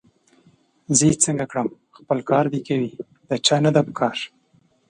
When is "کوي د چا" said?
2.67-3.55